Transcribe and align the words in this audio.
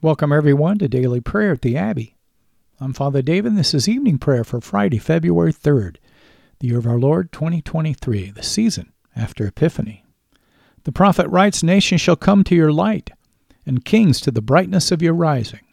Welcome, 0.00 0.32
everyone, 0.32 0.78
to 0.78 0.86
Daily 0.86 1.20
Prayer 1.20 1.50
at 1.50 1.62
the 1.62 1.76
Abbey. 1.76 2.16
I'm 2.78 2.92
Father 2.92 3.20
David, 3.20 3.50
and 3.50 3.58
this 3.58 3.74
is 3.74 3.88
evening 3.88 4.18
prayer 4.18 4.44
for 4.44 4.60
Friday, 4.60 4.98
February 4.98 5.52
3rd, 5.52 5.96
the 6.60 6.68
year 6.68 6.78
of 6.78 6.86
our 6.86 7.00
Lord 7.00 7.32
2023, 7.32 8.30
the 8.30 8.44
season 8.44 8.92
after 9.16 9.44
Epiphany. 9.44 10.04
The 10.84 10.92
prophet 10.92 11.26
writes, 11.26 11.64
Nations 11.64 12.00
shall 12.00 12.14
come 12.14 12.44
to 12.44 12.54
your 12.54 12.70
light, 12.70 13.10
and 13.66 13.84
kings 13.84 14.20
to 14.20 14.30
the 14.30 14.40
brightness 14.40 14.92
of 14.92 15.02
your 15.02 15.14
rising. 15.14 15.66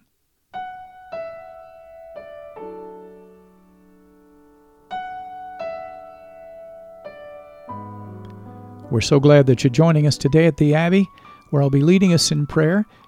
We're 8.90 9.02
so 9.02 9.20
glad 9.20 9.46
that 9.46 9.64
you're 9.64 9.70
joining 9.70 10.08
us 10.08 10.18
today 10.18 10.48
at 10.48 10.58
the 10.58 10.74
Abbey 10.74 11.08
where 11.52 11.62
I'll 11.62 11.70
be 11.70 11.82
leading 11.82 12.12
us 12.12 12.32
in 12.32 12.48
prayer 12.48 12.88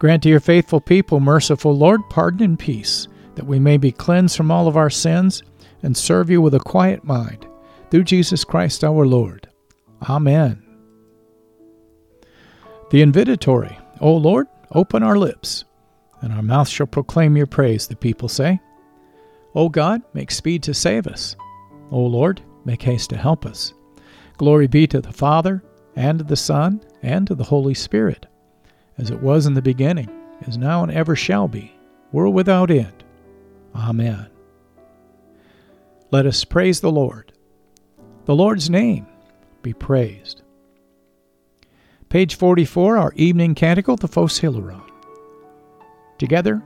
Grant 0.00 0.22
to 0.22 0.30
your 0.30 0.40
faithful 0.40 0.80
people, 0.80 1.20
merciful 1.20 1.76
Lord, 1.76 2.00
pardon 2.08 2.42
and 2.42 2.58
peace, 2.58 3.06
that 3.34 3.44
we 3.44 3.58
may 3.58 3.76
be 3.76 3.92
cleansed 3.92 4.34
from 4.34 4.50
all 4.50 4.66
of 4.66 4.74
our 4.74 4.88
sins 4.88 5.42
and 5.82 5.94
serve 5.94 6.30
you 6.30 6.40
with 6.40 6.54
a 6.54 6.58
quiet 6.58 7.04
mind. 7.04 7.46
Through 7.90 8.04
Jesus 8.04 8.42
Christ 8.42 8.82
our 8.82 9.06
Lord. 9.06 9.46
Amen. 10.08 10.62
The 12.90 13.02
invitatory, 13.02 13.78
O 14.00 14.16
Lord, 14.16 14.46
open 14.72 15.02
our 15.02 15.18
lips, 15.18 15.66
and 16.22 16.32
our 16.32 16.42
mouth 16.42 16.68
shall 16.68 16.86
proclaim 16.86 17.36
your 17.36 17.46
praise, 17.46 17.86
the 17.86 17.94
people 17.94 18.30
say. 18.30 18.58
O 19.54 19.68
God, 19.68 20.00
make 20.14 20.30
speed 20.30 20.62
to 20.62 20.72
save 20.72 21.08
us. 21.08 21.36
O 21.90 22.00
Lord, 22.00 22.40
make 22.64 22.80
haste 22.80 23.10
to 23.10 23.18
help 23.18 23.44
us. 23.44 23.74
Glory 24.38 24.66
be 24.66 24.86
to 24.86 25.02
the 25.02 25.12
Father, 25.12 25.62
and 25.94 26.20
to 26.20 26.24
the 26.24 26.36
Son, 26.36 26.82
and 27.02 27.26
to 27.26 27.34
the 27.34 27.44
Holy 27.44 27.74
Spirit 27.74 28.26
as 29.00 29.10
it 29.10 29.20
was 29.20 29.46
in 29.46 29.54
the 29.54 29.62
beginning, 29.62 30.08
is 30.46 30.58
now, 30.58 30.82
and 30.82 30.92
ever 30.92 31.16
shall 31.16 31.48
be, 31.48 31.72
world 32.12 32.34
without 32.34 32.70
end. 32.70 33.04
Amen. 33.74 34.28
Let 36.10 36.26
us 36.26 36.44
praise 36.44 36.80
the 36.80 36.92
Lord. 36.92 37.32
The 38.26 38.34
Lord's 38.34 38.68
name 38.68 39.06
be 39.62 39.72
praised. 39.72 40.42
Page 42.08 42.34
44, 42.34 42.98
our 42.98 43.12
evening 43.14 43.54
canticle, 43.54 43.96
the 43.96 44.08
Phos 44.08 44.40
Hilaron. 44.40 44.82
Together, 46.18 46.62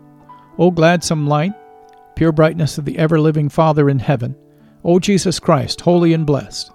O 0.59 0.71
gladsome 0.71 1.27
light, 1.27 1.53
pure 2.17 2.33
brightness 2.33 2.79
of 2.79 2.85
the 2.85 2.99
ever 2.99 3.21
living 3.21 3.49
Father 3.49 3.89
in 3.91 3.99
heaven, 3.99 4.35
O 4.83 4.99
Jesus 4.99 5.39
Christ, 5.39 5.83
holy 5.83 6.13
and 6.13 6.27
blessed, 6.27 6.73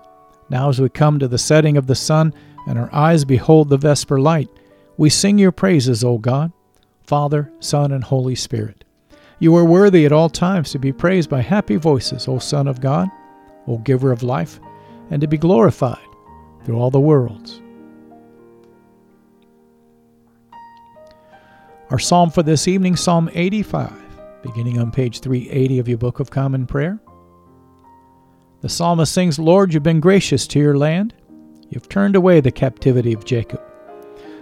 now 0.50 0.70
as 0.70 0.80
we 0.80 0.90
come 0.90 1.20
to 1.20 1.28
the 1.28 1.38
setting 1.38 1.78
of 1.78 1.88
the 1.88 1.96
sun 1.96 2.34
and 2.68 2.78
our 2.78 2.94
eyes 2.94 3.26
behold 3.26 3.70
the 3.70 3.78
vesper 3.78 4.20
light, 4.20 4.50
we 5.00 5.10
sing 5.10 5.38
your 5.38 5.54
praises, 5.54 6.04
O 6.04 6.18
God, 6.18 6.52
Father, 7.04 7.50
Son, 7.62 7.94
and 7.94 8.04
Holy 8.04 8.36
Spirit. 8.36 8.84
You 9.40 9.56
are 9.56 9.64
worthy 9.64 10.06
at 10.06 10.12
all 10.12 10.30
times 10.30 10.74
to 10.74 10.78
be 10.78 10.92
praised 10.92 11.30
by 11.30 11.40
happy 11.40 11.78
voices, 11.78 12.28
O 12.28 12.38
Son 12.38 12.68
of 12.68 12.82
God, 12.82 13.08
O 13.66 13.78
Giver 13.78 14.12
of 14.12 14.24
life, 14.24 14.60
and 15.10 15.22
to 15.22 15.28
be 15.28 15.38
glorified 15.38 16.06
through 16.66 16.78
all 16.78 16.92
the 16.92 17.00
worlds. 17.00 17.62
Our 21.92 22.00
psalm 22.00 22.30
for 22.30 22.44
this 22.44 22.68
evening, 22.68 22.98
Psalm 22.98 23.30
85, 23.34 23.94
beginning 24.44 24.80
on 24.80 24.92
page 24.92 25.22
380 25.22 25.80
of 25.80 25.88
your 25.88 25.98
Book 25.98 26.20
of 26.20 26.30
Common 26.30 26.68
Prayer. 26.68 27.00
The 28.60 28.68
psalmist 28.68 29.14
sings, 29.14 29.40
Lord, 29.40 29.74
you've 29.74 29.82
been 29.82 30.02
gracious 30.02 30.46
to 30.48 30.60
your 30.60 30.78
land. 30.78 31.14
You've 31.70 31.88
turned 31.88 32.18
away 32.18 32.42
the 32.42 32.52
captivity 32.52 33.14
of 33.14 33.24
Jacob. 33.24 33.62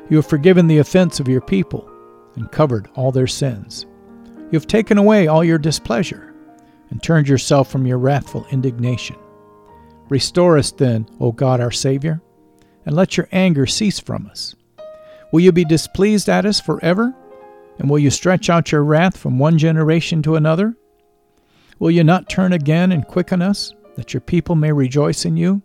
You 0.09 0.17
have 0.17 0.27
forgiven 0.27 0.67
the 0.67 0.77
offense 0.77 1.19
of 1.19 1.27
your 1.27 1.41
people 1.41 1.89
and 2.35 2.51
covered 2.51 2.89
all 2.95 3.11
their 3.11 3.27
sins. 3.27 3.85
You 4.51 4.53
have 4.53 4.67
taken 4.67 4.97
away 4.97 5.27
all 5.27 5.43
your 5.43 5.57
displeasure 5.57 6.33
and 6.89 7.03
turned 7.03 7.27
yourself 7.27 7.69
from 7.69 7.85
your 7.85 7.97
wrathful 7.97 8.45
indignation. 8.51 9.17
Restore 10.09 10.57
us 10.57 10.71
then, 10.71 11.07
O 11.19 11.33
God 11.33 11.59
our 11.59 11.71
Savior, 11.71 12.21
and 12.85 12.95
let 12.95 13.17
your 13.17 13.27
anger 13.33 13.65
cease 13.65 13.99
from 13.99 14.27
us. 14.27 14.55
Will 15.33 15.41
you 15.41 15.51
be 15.51 15.65
displeased 15.65 16.29
at 16.29 16.45
us 16.45 16.61
forever? 16.61 17.13
And 17.79 17.89
will 17.89 17.99
you 17.99 18.09
stretch 18.09 18.49
out 18.49 18.71
your 18.71 18.83
wrath 18.83 19.17
from 19.17 19.37
one 19.37 19.57
generation 19.57 20.23
to 20.23 20.35
another? 20.35 20.75
Will 21.79 21.91
you 21.91 22.03
not 22.03 22.29
turn 22.29 22.53
again 22.53 22.91
and 22.91 23.05
quicken 23.05 23.41
us, 23.41 23.73
that 23.95 24.13
your 24.13 24.21
people 24.21 24.55
may 24.55 24.71
rejoice 24.71 25.25
in 25.25 25.35
you? 25.35 25.61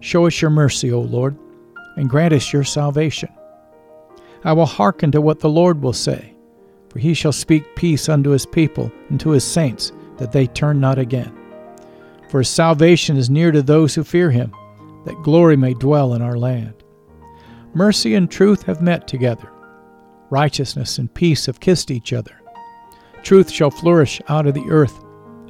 Show 0.00 0.26
us 0.26 0.40
your 0.40 0.50
mercy, 0.50 0.92
O 0.92 1.00
Lord, 1.00 1.36
and 1.96 2.08
grant 2.08 2.34
us 2.34 2.52
your 2.52 2.64
salvation. 2.64 3.28
I 4.44 4.52
will 4.52 4.66
hearken 4.66 5.12
to 5.12 5.20
what 5.20 5.40
the 5.40 5.48
Lord 5.48 5.82
will 5.82 5.92
say, 5.92 6.34
for 6.88 6.98
he 6.98 7.14
shall 7.14 7.32
speak 7.32 7.76
peace 7.76 8.08
unto 8.08 8.30
his 8.30 8.46
people 8.46 8.90
and 9.08 9.20
to 9.20 9.30
his 9.30 9.44
saints, 9.44 9.92
that 10.18 10.32
they 10.32 10.46
turn 10.46 10.80
not 10.80 10.98
again. 10.98 11.32
For 12.28 12.38
his 12.38 12.48
salvation 12.48 13.16
is 13.16 13.30
near 13.30 13.52
to 13.52 13.62
those 13.62 13.94
who 13.94 14.04
fear 14.04 14.30
him, 14.30 14.52
that 15.04 15.22
glory 15.22 15.56
may 15.56 15.74
dwell 15.74 16.14
in 16.14 16.22
our 16.22 16.38
land. 16.38 16.74
Mercy 17.74 18.14
and 18.14 18.30
truth 18.30 18.64
have 18.64 18.82
met 18.82 19.08
together, 19.08 19.50
righteousness 20.30 20.98
and 20.98 21.12
peace 21.12 21.46
have 21.46 21.60
kissed 21.60 21.90
each 21.90 22.12
other. 22.12 22.40
Truth 23.22 23.50
shall 23.50 23.70
flourish 23.70 24.20
out 24.28 24.46
of 24.46 24.54
the 24.54 24.66
earth, 24.68 24.98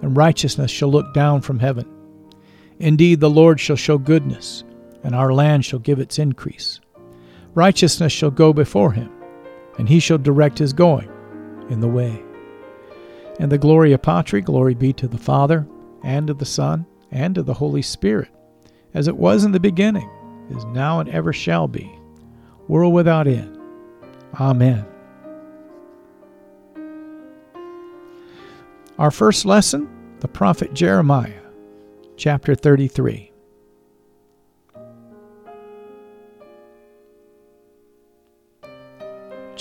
and 0.03 0.17
righteousness 0.17 0.71
shall 0.71 0.91
look 0.91 1.15
down 1.15 1.41
from 1.41 1.59
heaven. 1.59 1.89
Indeed, 2.79 3.21
the 3.21 3.31
Lord 3.31 3.59
shall 3.61 3.77
show 3.77 3.97
goodness 3.97 4.65
and 5.03 5.15
our 5.15 5.33
land 5.33 5.65
shall 5.65 5.79
give 5.79 5.99
its 5.99 6.19
increase. 6.19 6.81
Righteousness 7.55 8.13
shall 8.13 8.31
go 8.31 8.53
before 8.53 8.93
him, 8.93 9.11
and 9.79 9.89
he 9.89 10.01
shall 10.01 10.19
direct 10.19 10.59
his 10.59 10.73
going 10.73 11.11
in 11.69 11.81
the 11.81 11.89
way. 11.89 12.23
And 13.39 13.51
the 13.51 13.59
Gloria 13.59 13.99
Patri, 13.99 14.41
glory 14.41 14.75
be 14.75 14.93
to 14.95 15.09
the 15.09 15.19
Father, 15.19 15.67
and 16.03 16.27
to 16.27 16.35
the 16.35 16.45
Son, 16.45 16.87
and 17.11 17.35
to 17.35 17.43
the 17.43 17.55
Holy 17.55 17.83
Spirit, 17.83 18.31
as 18.95 19.09
it 19.09 19.17
was 19.17 19.45
in 19.45 19.53
the 19.53 19.61
beginning, 19.61 20.09
is 20.51 20.65
now, 20.67 21.01
and 21.01 21.09
ever 21.09 21.33
shall 21.33 21.69
be, 21.69 21.91
world 22.69 22.93
without 22.95 23.27
end. 23.27 23.59
Amen. 24.41 24.87
Our 28.99 29.11
first 29.11 29.45
lesson, 29.45 29.89
the 30.21 30.29
prophet 30.29 30.75
Jeremiah, 30.75 31.41
chapter 32.17 32.55
33. 32.55 33.32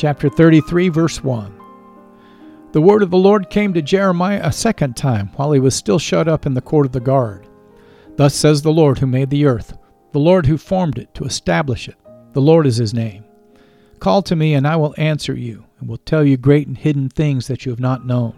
Chapter 0.02 0.30
33, 0.30 0.90
verse 0.90 1.24
1. 1.24 1.62
The 2.72 2.82
word 2.82 3.04
of 3.04 3.12
the 3.12 3.20
Lord 3.20 3.52
came 3.52 3.72
to 3.76 3.84
Jeremiah 3.84 4.42
a 4.44 4.52
second 4.52 4.98
time 4.98 5.28
while 5.36 5.52
he 5.52 5.60
was 5.60 5.76
still 5.76 6.00
shut 6.00 6.28
up 6.28 6.48
in 6.48 6.56
the 6.56 6.60
court 6.60 6.88
of 6.88 6.92
the 6.92 7.00
guard. 7.00 7.48
Thus 8.16 8.34
says 8.34 8.64
the 8.64 8.72
Lord 8.72 8.98
who 8.98 9.06
made 9.06 9.30
the 9.30 9.46
earth, 9.46 9.78
the 10.12 10.20
Lord 10.20 10.48
who 10.48 10.58
formed 10.58 10.98
it 10.98 11.14
to 11.14 11.24
establish 11.24 11.88
it. 11.88 11.98
The 12.34 12.42
Lord 12.42 12.66
is 12.66 12.78
his 12.78 12.96
name. 12.96 13.26
Call 14.00 14.24
to 14.24 14.36
me, 14.36 14.56
and 14.56 14.66
I 14.66 14.76
will 14.76 14.96
answer 14.98 15.36
you, 15.36 15.66
and 15.80 15.88
will 15.88 16.00
tell 16.00 16.26
you 16.26 16.36
great 16.36 16.66
and 16.66 16.76
hidden 16.80 17.08
things 17.08 17.46
that 17.46 17.64
you 17.68 17.72
have 17.72 17.80
not 17.80 18.04
known. 18.04 18.34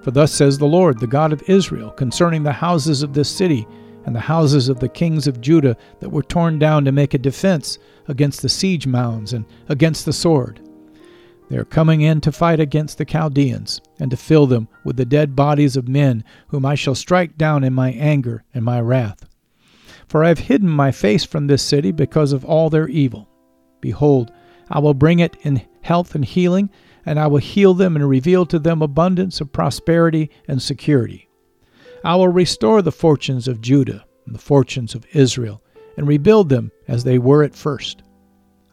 For 0.00 0.12
thus 0.12 0.32
says 0.32 0.58
the 0.58 0.66
Lord, 0.66 1.00
the 1.00 1.08
God 1.08 1.32
of 1.32 1.42
Israel, 1.48 1.90
concerning 1.90 2.44
the 2.44 2.52
houses 2.52 3.02
of 3.02 3.14
this 3.14 3.28
city 3.28 3.66
and 4.06 4.14
the 4.14 4.20
houses 4.20 4.68
of 4.68 4.78
the 4.78 4.88
kings 4.88 5.26
of 5.26 5.40
Judah 5.40 5.76
that 5.98 6.10
were 6.10 6.22
torn 6.22 6.60
down 6.60 6.84
to 6.84 6.92
make 6.92 7.14
a 7.14 7.18
defense 7.18 7.80
against 8.06 8.42
the 8.42 8.48
siege 8.48 8.86
mounds 8.86 9.32
and 9.32 9.44
against 9.68 10.04
the 10.04 10.12
sword. 10.12 10.60
They 11.50 11.56
are 11.58 11.64
coming 11.64 12.00
in 12.00 12.20
to 12.22 12.32
fight 12.32 12.58
against 12.58 12.98
the 12.98 13.04
Chaldeans, 13.04 13.80
and 14.00 14.10
to 14.10 14.16
fill 14.16 14.46
them 14.46 14.68
with 14.82 14.96
the 14.96 15.04
dead 15.04 15.36
bodies 15.36 15.76
of 15.76 15.88
men, 15.88 16.24
whom 16.48 16.64
I 16.64 16.74
shall 16.74 16.94
strike 16.94 17.36
down 17.36 17.64
in 17.64 17.74
my 17.74 17.92
anger 17.92 18.44
and 18.54 18.64
my 18.64 18.80
wrath. 18.80 19.26
For 20.08 20.24
I 20.24 20.28
have 20.28 20.38
hidden 20.38 20.70
my 20.70 20.90
face 20.90 21.24
from 21.24 21.46
this 21.46 21.62
city 21.62 21.92
because 21.92 22.32
of 22.32 22.44
all 22.44 22.70
their 22.70 22.88
evil. 22.88 23.28
Behold, 23.80 24.32
I 24.70 24.78
will 24.78 24.94
bring 24.94 25.18
it 25.18 25.36
in 25.42 25.62
health 25.82 26.14
and 26.14 26.24
healing, 26.24 26.70
and 27.04 27.20
I 27.20 27.26
will 27.26 27.38
heal 27.38 27.74
them 27.74 27.96
and 27.96 28.08
reveal 28.08 28.46
to 28.46 28.58
them 28.58 28.80
abundance 28.80 29.40
of 29.40 29.52
prosperity 29.52 30.30
and 30.48 30.62
security. 30.62 31.28
I 32.02 32.16
will 32.16 32.28
restore 32.28 32.80
the 32.80 32.92
fortunes 32.92 33.48
of 33.48 33.60
Judah 33.60 34.04
and 34.24 34.34
the 34.34 34.38
fortunes 34.38 34.94
of 34.94 35.04
Israel, 35.12 35.62
and 35.96 36.08
rebuild 36.08 36.48
them 36.48 36.72
as 36.88 37.04
they 37.04 37.18
were 37.18 37.42
at 37.42 37.54
first. 37.54 38.02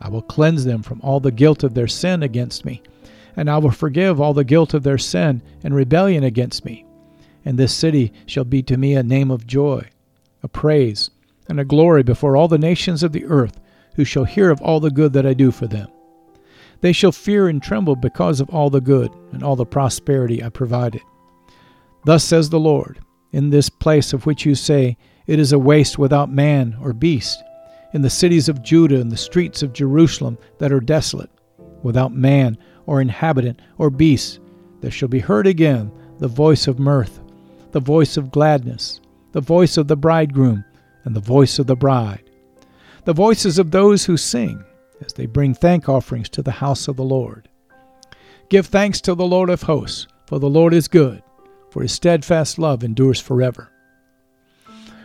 I 0.02 0.10
will 0.10 0.24
cleanse 0.24 0.66
them 0.66 0.82
from 0.82 1.00
all 1.02 1.20
the 1.20 1.32
guilt 1.32 1.64
of 1.64 1.76
their 1.76 1.88
sin 1.88 2.24
against 2.24 2.66
me, 2.66 2.82
and 3.36 3.50
I 3.50 3.60
will 3.60 3.72
forgive 3.72 4.20
all 4.20 4.34
the 4.34 4.44
guilt 4.44 4.74
of 4.74 4.84
their 4.84 4.98
sin 4.98 5.42
and 5.64 5.76
rebellion 5.76 6.24
against 6.24 6.66
me. 6.66 6.86
And 7.46 7.58
this 7.58 7.74
city 7.74 8.12
shall 8.26 8.44
be 8.44 8.64
to 8.64 8.78
me 8.78 8.96
a 8.96 9.04
name 9.04 9.32
of 9.32 9.48
joy, 9.48 9.90
a 10.44 10.48
praise, 10.48 11.12
and 11.48 11.60
a 11.60 11.66
glory 11.66 12.04
before 12.04 12.36
all 12.36 12.48
the 12.48 12.58
nations 12.58 13.04
of 13.04 13.12
the 13.12 13.26
earth, 13.26 13.60
who 13.96 14.04
shall 14.04 14.24
hear 14.24 14.50
of 14.50 14.62
all 14.62 14.80
the 14.80 14.90
good 14.90 15.14
that 15.14 15.26
I 15.26 15.34
do 15.34 15.52
for 15.52 15.68
them. 15.68 15.90
They 16.82 16.94
shall 16.94 17.12
fear 17.12 17.48
and 17.48 17.62
tremble 17.62 17.96
because 17.96 18.40
of 18.40 18.50
all 18.50 18.70
the 18.70 18.82
good 18.82 19.12
and 19.32 19.44
all 19.44 19.56
the 19.56 19.66
prosperity 19.66 20.44
I 20.44 20.50
provided. 20.50 21.02
Thus 22.06 22.24
says 22.24 22.50
the 22.50 22.60
Lord, 22.60 23.00
in 23.32 23.50
this 23.50 23.70
place 23.70 24.14
of 24.14 24.26
which 24.26 24.46
you 24.46 24.56
say, 24.56 24.98
It 25.28 25.40
is 25.40 25.54
a 25.54 25.60
waste 25.60 26.00
without 26.00 26.32
man 26.32 26.76
or 26.82 26.94
beast, 26.94 27.44
in 27.94 28.02
the 28.02 28.10
cities 28.10 28.50
of 28.50 28.64
Judah 28.64 29.00
and 29.00 29.12
the 29.12 29.18
streets 29.18 29.64
of 29.64 29.74
Jerusalem 29.74 30.38
that 30.60 30.72
are 30.72 30.80
desolate, 30.80 31.30
without 31.84 32.14
man 32.14 32.58
or 32.86 33.02
inhabitant 33.02 33.62
or 33.78 33.90
beast, 33.90 34.40
there 34.82 34.92
shall 34.92 35.10
be 35.10 35.20
heard 35.20 35.48
again 35.48 35.92
the 36.20 36.28
voice 36.28 36.68
of 36.68 36.80
mirth, 36.80 37.20
the 37.72 37.80
voice 37.80 38.18
of 38.18 38.32
gladness, 38.32 39.02
the 39.32 39.42
voice 39.42 39.78
of 39.78 39.88
the 39.88 39.96
bridegroom, 39.96 40.64
and 41.04 41.16
the 41.16 41.20
voice 41.20 41.60
of 41.60 41.68
the 41.68 41.76
bride, 41.76 42.30
the 43.06 43.14
voices 43.14 43.58
of 43.58 43.72
those 43.72 44.06
who 44.06 44.18
sing 44.18 44.64
as 45.04 45.14
they 45.14 45.26
bring 45.26 45.54
thank 45.54 45.90
offerings 45.90 46.30
to 46.30 46.42
the 46.42 46.52
house 46.52 46.88
of 46.88 46.96
the 46.96 47.04
Lord. 47.04 47.50
Give 48.50 48.66
thanks 48.66 49.02
to 49.02 49.16
the 49.16 49.26
Lord 49.26 49.50
of 49.50 49.64
hosts, 49.64 50.08
for 50.28 50.40
the 50.40 50.50
Lord 50.50 50.74
is 50.74 50.88
good, 50.88 51.24
for 51.72 51.82
his 51.82 51.92
steadfast 51.92 52.60
love 52.60 52.84
endures 52.84 53.20
forever. 53.20 53.72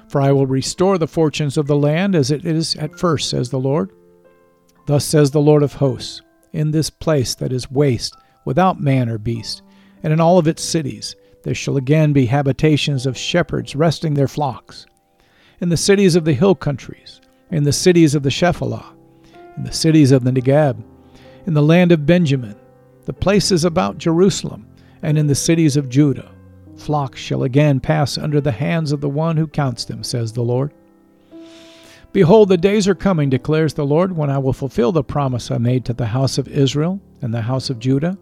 For 0.08 0.20
I 0.20 0.32
will 0.32 0.46
restore 0.46 0.98
the 0.98 1.08
fortunes 1.08 1.56
of 1.56 1.66
the 1.66 1.76
land 1.76 2.14
as 2.14 2.30
it 2.30 2.44
is 2.44 2.76
at 2.76 2.98
first, 2.98 3.28
says 3.28 3.50
the 3.50 3.58
Lord. 3.58 3.90
Thus 4.86 5.04
says 5.04 5.30
the 5.30 5.40
Lord 5.40 5.62
of 5.62 5.74
hosts, 5.74 6.22
in 6.52 6.70
this 6.70 6.90
place 6.90 7.34
that 7.34 7.52
is 7.52 7.70
waste, 7.70 8.16
without 8.44 8.80
man 8.80 9.08
or 9.08 9.18
beast, 9.18 9.62
and 10.02 10.12
in 10.12 10.20
all 10.20 10.38
of 10.38 10.46
its 10.46 10.62
cities, 10.62 11.16
there 11.42 11.54
shall 11.54 11.76
again 11.76 12.12
be 12.12 12.26
habitations 12.26 13.06
of 13.06 13.16
shepherds 13.16 13.74
resting 13.74 14.14
their 14.14 14.28
flocks. 14.28 14.86
In 15.60 15.68
the 15.68 15.76
cities 15.76 16.14
of 16.14 16.24
the 16.24 16.34
hill 16.34 16.54
countries, 16.54 17.20
in 17.50 17.64
the 17.64 17.72
cities 17.72 18.14
of 18.14 18.22
the 18.22 18.30
Shephelah, 18.30 18.94
in 19.56 19.64
the 19.64 19.72
cities 19.72 20.12
of 20.12 20.22
the 20.22 20.30
Negeb, 20.30 20.82
in 21.46 21.54
the 21.54 21.62
land 21.62 21.92
of 21.92 22.06
Benjamin, 22.06 22.56
the 23.04 23.12
places 23.12 23.64
about 23.64 23.98
Jerusalem, 23.98 24.66
and 25.02 25.16
in 25.16 25.26
the 25.26 25.34
cities 25.34 25.76
of 25.76 25.88
Judah, 25.88 26.30
flocks 26.76 27.20
shall 27.20 27.42
again 27.42 27.80
pass 27.80 28.16
under 28.18 28.40
the 28.40 28.52
hands 28.52 28.92
of 28.92 29.00
the 29.00 29.08
one 29.08 29.36
who 29.36 29.46
counts 29.46 29.84
them, 29.84 30.02
says 30.02 30.32
the 30.32 30.42
Lord. 30.42 30.72
Behold, 32.12 32.48
the 32.48 32.56
days 32.56 32.88
are 32.88 32.94
coming, 32.94 33.28
declares 33.28 33.74
the 33.74 33.84
Lord, 33.84 34.16
when 34.16 34.30
I 34.30 34.38
will 34.38 34.52
fulfill 34.52 34.92
the 34.92 35.04
promise 35.04 35.50
I 35.50 35.58
made 35.58 35.84
to 35.84 35.92
the 35.92 36.06
house 36.06 36.38
of 36.38 36.48
Israel 36.48 37.00
and 37.20 37.34
the 37.34 37.42
house 37.42 37.68
of 37.68 37.78
Judah. 37.78 38.16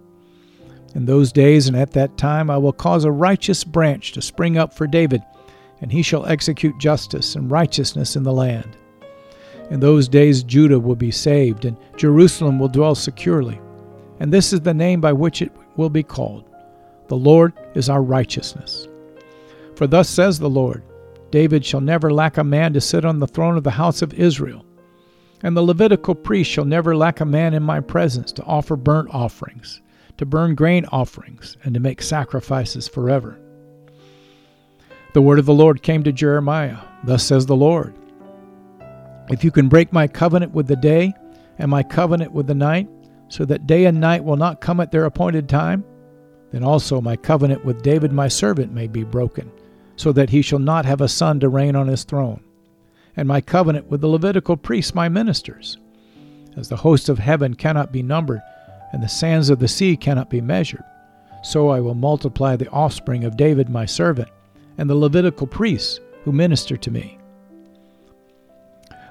In 0.95 1.07
those 1.07 1.33
days 1.33 1.69
and 1.69 1.77
at 1.77 1.93
that 1.93 2.17
time 2.17 2.51
I 2.51 2.59
will 2.59 2.73
cause 2.73 3.05
a 3.05 3.11
righteous 3.11 3.65
branch 3.65 4.13
to 4.13 4.23
spring 4.23 4.57
up 4.57 4.73
for 4.75 4.87
David, 4.87 5.23
and 5.81 5.93
he 5.93 6.03
shall 6.03 6.27
execute 6.27 6.79
justice 6.79 7.35
and 7.35 7.51
righteousness 7.51 8.17
in 8.17 8.23
the 8.23 8.33
land. 8.33 8.77
In 9.71 9.81
those 9.81 10.09
days 10.09 10.43
Judah 10.43 10.79
will 10.79 10.97
be 10.97 11.11
saved, 11.11 11.65
and 11.65 11.77
Jerusalem 11.97 12.59
will 12.59 12.69
dwell 12.69 12.95
securely. 12.95 13.61
And 14.21 14.33
this 14.33 14.53
is 14.53 14.61
the 14.61 14.75
name 14.75 15.01
by 15.01 15.13
which 15.13 15.43
it 15.43 15.53
will 15.77 15.91
be 15.91 16.03
called 16.03 16.49
The 17.09 17.17
Lord 17.17 17.53
is 17.75 17.89
our 17.89 18.03
righteousness. 18.03 18.89
For 19.77 19.87
thus 19.87 20.09
says 20.09 20.39
the 20.39 20.51
Lord 20.51 20.83
David 21.31 21.65
shall 21.65 21.81
never 21.81 22.13
lack 22.13 22.39
a 22.39 22.45
man 22.45 22.73
to 22.75 22.81
sit 22.81 23.05
on 23.05 23.19
the 23.19 23.27
throne 23.27 23.57
of 23.57 23.65
the 23.65 23.73
house 23.73 24.03
of 24.03 24.15
Israel. 24.15 24.65
And 25.43 25.57
the 25.57 25.63
Levitical 25.63 26.15
priest 26.15 26.51
shall 26.51 26.65
never 26.65 26.97
lack 26.97 27.21
a 27.21 27.25
man 27.25 27.55
in 27.55 27.63
my 27.63 27.81
presence 27.81 28.31
to 28.33 28.45
offer 28.45 28.77
burnt 28.77 29.13
offerings, 29.13 29.83
to 30.17 30.25
burn 30.25 30.55
grain 30.55 30.87
offerings, 30.87 31.57
and 31.65 31.75
to 31.75 31.81
make 31.81 32.01
sacrifices 32.01 32.87
forever. 32.87 33.39
The 35.13 35.23
word 35.23 35.39
of 35.39 35.47
the 35.47 35.55
Lord 35.55 35.83
came 35.83 36.03
to 36.05 36.13
Jeremiah. 36.13 36.79
Thus 37.05 37.25
says 37.25 37.47
the 37.47 37.57
Lord 37.57 37.95
if 39.31 39.43
you 39.43 39.51
can 39.51 39.69
break 39.69 39.93
my 39.93 40.07
covenant 40.07 40.53
with 40.53 40.67
the 40.67 40.77
day 40.77 41.15
and 41.59 41.71
my 41.71 41.83
covenant 41.83 42.33
with 42.33 42.47
the 42.47 42.55
night, 42.55 42.89
so 43.29 43.45
that 43.47 43.67
day 43.67 43.87
and 43.87 44.01
night 44.01 44.23
will 44.23 44.37
not 44.37 44.61
come 44.61 44.81
at 44.81 44.91
their 44.91 45.07
appointed 45.07 45.49
time, 45.49 45.85
then 46.55 46.63
also 46.63 47.01
my 47.01 47.17
covenant 47.17 47.65
with 47.65 47.83
David 47.83 48.13
my 48.13 48.29
servant 48.29 48.73
may 48.73 48.87
be 48.87 49.03
broken, 49.03 49.51
so 49.97 50.13
that 50.13 50.31
he 50.31 50.41
shall 50.41 50.61
not 50.61 50.85
have 50.85 51.01
a 51.01 51.09
son 51.09 51.41
to 51.41 51.49
reign 51.49 51.75
on 51.75 51.89
his 51.89 52.05
throne, 52.05 52.45
and 53.17 53.27
my 53.27 53.41
covenant 53.41 53.91
with 53.91 54.01
the 54.01 54.07
Levitical 54.07 54.57
priests 54.57 54.95
my 54.95 55.09
ministers. 55.09 55.79
As 56.57 56.69
the 56.69 56.77
hosts 56.77 57.09
of 57.09 57.19
heaven 57.19 57.55
cannot 57.55 57.91
be 57.91 58.05
numbered, 58.05 58.41
and 58.93 59.03
the 59.03 59.09
sands 59.09 59.51
of 59.51 59.59
the 59.59 59.67
sea 59.67 59.97
cannot 59.97 60.31
be 60.31 60.41
measured, 60.41 60.85
so 61.43 61.71
I 61.71 61.81
will 61.81 61.97
multiply 61.97 62.55
the 62.55 62.71
offspring 62.71 63.25
of 63.25 63.37
David 63.37 63.69
my 63.69 63.85
servant, 63.85 64.29
and 64.79 64.89
the 64.89 64.95
Levitical 64.95 65.49
priests 65.49 65.99
who 66.23 66.31
minister 66.31 66.77
to 66.77 66.91
me. 66.93 67.19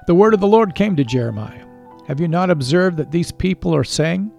The 0.06 0.14
word 0.14 0.32
of 0.32 0.40
the 0.40 0.46
Lord 0.46 0.74
came 0.74 0.96
to 0.96 1.04
Jeremiah 1.04 1.66
Have 2.06 2.20
you 2.20 2.28
not 2.28 2.48
observed 2.48 2.96
that 2.96 3.10
these 3.10 3.32
people 3.32 3.76
are 3.76 3.84
saying, 3.84 4.32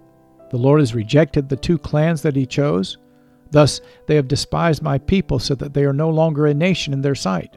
The 0.50 0.56
Lord 0.56 0.80
has 0.80 0.94
rejected 0.94 1.48
the 1.48 1.56
two 1.56 1.78
clans 1.78 2.22
that 2.22 2.36
he 2.36 2.46
chose? 2.46 2.98
Thus 3.50 3.80
they 4.06 4.16
have 4.16 4.28
despised 4.28 4.82
my 4.82 4.98
people, 4.98 5.38
so 5.38 5.54
that 5.56 5.74
they 5.74 5.84
are 5.84 5.92
no 5.92 6.10
longer 6.10 6.46
a 6.46 6.54
nation 6.54 6.92
in 6.92 7.02
their 7.02 7.14
sight. 7.14 7.56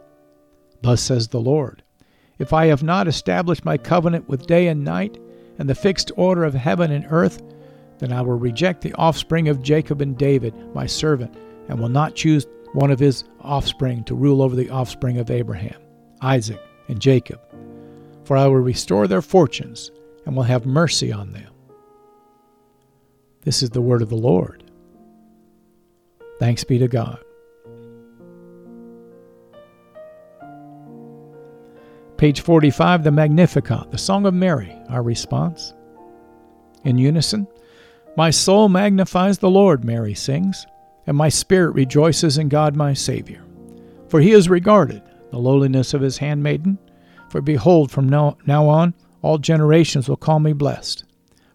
Thus 0.81 1.01
says 1.01 1.27
the 1.27 1.41
Lord 1.41 1.84
If 2.38 2.53
I 2.53 2.67
have 2.67 2.84
not 2.84 3.08
established 3.08 3.65
my 3.65 3.77
covenant 3.77 4.29
with 4.29 4.48
day 4.48 4.67
and 4.67 4.84
night, 4.84 5.17
and 5.58 5.69
the 5.69 5.75
fixed 5.75 6.12
order 6.15 6.43
of 6.43 6.53
heaven 6.53 6.91
and 6.91 7.05
earth, 7.10 7.41
then 8.00 8.13
I 8.13 8.22
will 8.22 8.38
reject 8.38 8.81
the 8.81 8.93
offspring 8.93 9.50
of 9.50 9.62
Jacob 9.62 10.01
and 10.01 10.17
David, 10.17 10.53
my 10.74 10.86
servant, 10.86 11.36
and 11.67 11.79
will 11.79 11.89
not 11.89 12.15
choose 12.15 12.46
one 12.74 12.91
of 12.91 13.00
his 13.00 13.25
offspring 13.41 14.03
to 14.05 14.15
rule 14.15 14.41
over 14.41 14.55
the 14.55 14.69
offspring 14.69 15.17
of 15.17 15.29
Abraham, 15.29 15.81
Isaac, 16.22 16.62
and 16.88 17.00
Jacob 17.00 17.41
for 18.29 18.38
I 18.38 18.46
will 18.46 18.58
restore 18.58 19.08
their 19.08 19.24
fortunes 19.24 19.89
and 20.24 20.36
will 20.36 20.43
have 20.43 20.67
mercy 20.67 21.12
on 21.12 21.31
them. 21.31 21.51
This 23.43 23.63
is 23.63 23.69
the 23.69 23.81
word 23.81 24.01
of 24.01 24.10
the 24.10 24.15
Lord. 24.15 24.63
Thanks 26.39 26.63
be 26.63 26.77
to 26.79 26.88
God. 26.88 27.19
Page 32.17 32.41
45, 32.41 33.05
the 33.05 33.12
Magnificat, 33.12 33.91
the 33.91 33.98
Song 33.98 34.25
of 34.25 34.34
Mary, 34.34 34.75
our 34.89 35.01
response. 35.01 35.74
In 36.84 36.98
unison, 36.98 37.48
My 38.17 38.29
soul 38.29 38.67
magnifies 38.67 39.38
the 39.38 39.50
Lord, 39.50 39.86
Mary 39.86 40.13
sings, 40.13 40.65
and 41.08 41.15
my 41.15 41.29
spirit 41.29 41.72
rejoices 41.72 42.38
in 42.38 42.50
God 42.50 42.75
my 42.75 42.93
Savior. 42.93 43.41
For 44.10 44.19
he 44.19 44.31
has 44.31 44.50
regarded 44.50 45.01
the 45.31 45.38
lowliness 45.38 45.93
of 45.93 46.01
his 46.01 46.17
handmaiden. 46.17 46.77
For 47.29 47.41
behold, 47.41 47.89
from 47.89 48.10
now, 48.10 48.38
now 48.46 48.67
on, 48.67 48.93
all 49.22 49.38
generations 49.38 50.10
will 50.10 50.17
call 50.17 50.39
me 50.39 50.51
blessed. 50.51 51.05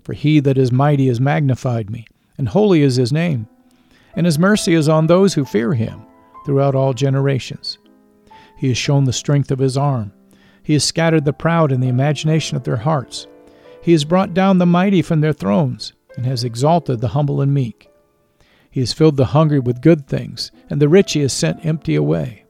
For 0.04 0.12
he 0.12 0.38
that 0.40 0.58
is 0.58 0.70
mighty 0.70 1.08
has 1.08 1.20
magnified 1.20 1.90
me, 1.90 2.06
and 2.38 2.48
holy 2.48 2.82
is 2.82 2.96
his 2.96 3.12
name. 3.12 3.48
And 4.14 4.26
his 4.26 4.38
mercy 4.38 4.74
is 4.74 4.88
on 4.88 5.06
those 5.06 5.34
who 5.34 5.44
fear 5.44 5.74
him 5.74 6.02
throughout 6.44 6.74
all 6.74 6.92
generations. 6.92 7.78
He 8.56 8.68
has 8.68 8.78
shown 8.78 9.04
the 9.04 9.12
strength 9.12 9.50
of 9.50 9.58
his 9.58 9.76
arm. 9.76 10.12
He 10.62 10.74
has 10.74 10.84
scattered 10.84 11.24
the 11.24 11.32
proud 11.32 11.72
in 11.72 11.80
the 11.80 11.88
imagination 11.88 12.56
of 12.56 12.64
their 12.64 12.76
hearts. 12.76 13.26
He 13.82 13.92
has 13.92 14.04
brought 14.04 14.34
down 14.34 14.58
the 14.58 14.66
mighty 14.66 15.02
from 15.02 15.20
their 15.20 15.32
thrones, 15.32 15.94
and 16.16 16.26
has 16.26 16.44
exalted 16.44 17.00
the 17.00 17.08
humble 17.08 17.40
and 17.40 17.52
meek. 17.52 17.88
He 18.70 18.80
has 18.80 18.92
filled 18.92 19.16
the 19.16 19.26
hungry 19.26 19.58
with 19.58 19.80
good 19.80 20.06
things, 20.06 20.52
and 20.70 20.80
the 20.80 20.88
rich 20.88 21.14
he 21.14 21.20
has 21.20 21.32
sent 21.32 21.64
empty 21.64 21.94
away. 21.94 22.44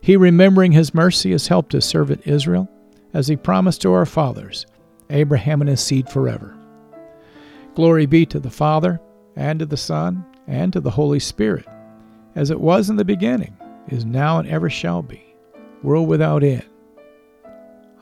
He, 0.00 0.16
remembering 0.16 0.72
his 0.72 0.94
mercy, 0.94 1.32
has 1.32 1.48
helped 1.48 1.72
his 1.72 1.84
servant 1.84 2.26
Israel, 2.26 2.68
as 3.12 3.28
he 3.28 3.36
promised 3.36 3.82
to 3.82 3.92
our 3.92 4.06
fathers, 4.06 4.66
Abraham 5.10 5.60
and 5.60 5.70
his 5.70 5.80
seed 5.80 6.08
forever. 6.08 6.57
Glory 7.78 8.06
be 8.06 8.26
to 8.26 8.40
the 8.40 8.50
Father, 8.50 9.00
and 9.36 9.60
to 9.60 9.64
the 9.64 9.76
Son, 9.76 10.26
and 10.48 10.72
to 10.72 10.80
the 10.80 10.90
Holy 10.90 11.20
Spirit, 11.20 11.64
as 12.34 12.50
it 12.50 12.60
was 12.60 12.90
in 12.90 12.96
the 12.96 13.04
beginning, 13.04 13.56
is 13.86 14.04
now, 14.04 14.40
and 14.40 14.48
ever 14.48 14.68
shall 14.68 15.00
be, 15.00 15.22
world 15.84 16.08
without 16.08 16.42
end. 16.42 16.66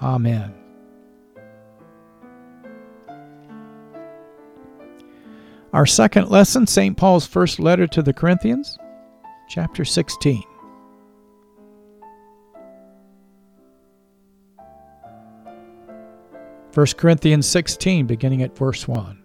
Amen. 0.00 0.54
Our 5.74 5.84
second 5.84 6.30
lesson, 6.30 6.66
St. 6.66 6.96
Paul's 6.96 7.26
first 7.26 7.60
letter 7.60 7.86
to 7.86 8.00
the 8.00 8.14
Corinthians, 8.14 8.78
chapter 9.46 9.84
16. 9.84 10.42
First 16.72 16.96
Corinthians 16.96 17.46
16, 17.46 18.06
beginning 18.06 18.40
at 18.40 18.56
verse 18.56 18.88
1. 18.88 19.24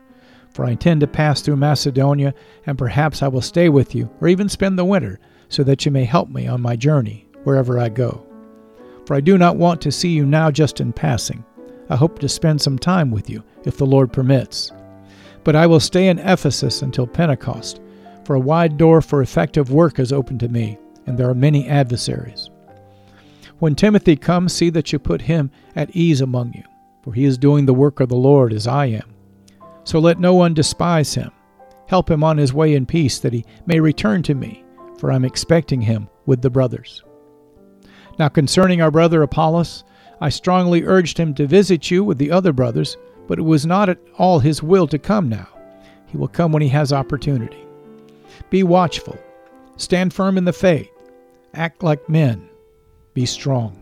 for 0.53 0.65
I 0.65 0.71
intend 0.71 1.01
to 1.01 1.07
pass 1.07 1.41
through 1.41 1.57
Macedonia, 1.57 2.33
and 2.65 2.77
perhaps 2.77 3.21
I 3.21 3.27
will 3.27 3.41
stay 3.41 3.69
with 3.69 3.95
you, 3.95 4.09
or 4.21 4.27
even 4.27 4.49
spend 4.49 4.77
the 4.77 4.85
winter, 4.85 5.19
so 5.49 5.63
that 5.63 5.85
you 5.85 5.91
may 5.91 6.05
help 6.05 6.29
me 6.29 6.47
on 6.47 6.61
my 6.61 6.75
journey 6.75 7.27
wherever 7.43 7.79
I 7.79 7.89
go. 7.89 8.25
For 9.05 9.15
I 9.15 9.21
do 9.21 9.37
not 9.37 9.57
want 9.57 9.81
to 9.81 9.91
see 9.91 10.09
you 10.09 10.25
now 10.25 10.51
just 10.51 10.79
in 10.79 10.93
passing 10.93 11.43
I 11.91 11.97
hope 11.97 12.19
to 12.19 12.29
spend 12.29 12.61
some 12.61 12.79
time 12.79 13.11
with 13.11 13.29
you, 13.29 13.43
if 13.65 13.75
the 13.75 13.85
Lord 13.85 14.13
permits. 14.13 14.71
But 15.43 15.57
I 15.57 15.67
will 15.67 15.81
stay 15.81 16.07
in 16.07 16.19
Ephesus 16.19 16.81
until 16.81 17.05
Pentecost, 17.05 17.81
for 18.23 18.35
a 18.35 18.39
wide 18.39 18.77
door 18.77 19.01
for 19.01 19.21
effective 19.21 19.71
work 19.71 19.99
is 19.99 20.13
open 20.13 20.37
to 20.39 20.47
me, 20.47 20.77
and 21.05 21.17
there 21.17 21.29
are 21.29 21.35
many 21.35 21.67
adversaries. 21.67 22.49
When 23.59 23.75
Timothy 23.75 24.15
comes, 24.15 24.53
see 24.53 24.69
that 24.69 24.93
you 24.93 24.99
put 24.99 25.23
him 25.23 25.51
at 25.75 25.93
ease 25.93 26.21
among 26.21 26.53
you, 26.53 26.63
for 27.03 27.11
he 27.11 27.25
is 27.25 27.37
doing 27.37 27.65
the 27.65 27.73
work 27.73 27.99
of 27.99 28.07
the 28.07 28.15
Lord 28.15 28.53
as 28.53 28.67
I 28.67 28.85
am. 28.85 29.10
So 29.83 29.99
let 29.99 30.19
no 30.19 30.33
one 30.33 30.53
despise 30.53 31.13
him. 31.13 31.31
Help 31.87 32.09
him 32.09 32.23
on 32.23 32.37
his 32.37 32.53
way 32.53 32.73
in 32.73 32.85
peace, 32.85 33.19
that 33.19 33.33
he 33.33 33.45
may 33.65 33.79
return 33.79 34.23
to 34.23 34.35
me, 34.35 34.63
for 34.97 35.11
I 35.11 35.15
am 35.15 35.25
expecting 35.25 35.81
him 35.81 36.07
with 36.25 36.41
the 36.41 36.49
brothers. 36.49 37.03
Now 38.17 38.29
concerning 38.29 38.81
our 38.81 38.91
brother 38.91 39.23
Apollos, 39.23 39.83
I 40.21 40.29
strongly 40.29 40.83
urged 40.83 41.17
him 41.17 41.33
to 41.35 41.47
visit 41.47 41.89
you 41.89 42.03
with 42.03 42.17
the 42.17 42.31
other 42.31 42.53
brothers, 42.53 42.95
but 43.27 43.39
it 43.39 43.43
was 43.43 43.65
not 43.65 43.89
at 43.89 43.97
all 44.17 44.39
his 44.39 44.61
will 44.61 44.87
to 44.87 44.99
come 44.99 45.27
now. 45.27 45.47
He 46.07 46.17
will 46.17 46.27
come 46.27 46.51
when 46.51 46.61
he 46.61 46.69
has 46.69 46.93
opportunity. 46.93 47.65
Be 48.49 48.63
watchful. 48.63 49.17
Stand 49.77 50.13
firm 50.13 50.37
in 50.37 50.45
the 50.45 50.53
faith. 50.53 50.89
Act 51.53 51.83
like 51.83 52.07
men. 52.07 52.47
Be 53.13 53.25
strong. 53.25 53.81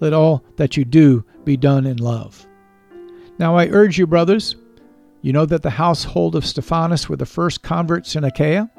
Let 0.00 0.12
all 0.12 0.44
that 0.56 0.76
you 0.76 0.84
do 0.84 1.24
be 1.44 1.56
done 1.56 1.86
in 1.86 1.98
love. 1.98 2.46
Now 3.38 3.56
I 3.56 3.68
urge 3.68 3.98
you, 3.98 4.06
brothers, 4.06 4.56
you 5.28 5.34
know 5.34 5.44
that 5.44 5.60
the 5.60 5.68
household 5.68 6.34
of 6.34 6.46
Stephanas 6.46 7.06
were 7.06 7.16
the 7.16 7.26
first 7.26 7.62
converts 7.62 8.16
in 8.16 8.24
Achaia, 8.24 8.70